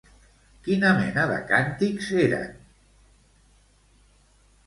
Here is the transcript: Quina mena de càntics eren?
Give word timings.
Quina 0.67 0.93
mena 0.99 1.25
de 1.31 1.35
càntics 1.51 2.09
eren? 2.23 2.57